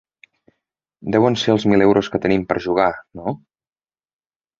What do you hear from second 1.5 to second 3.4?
els mil euros que tenim per jugar, no?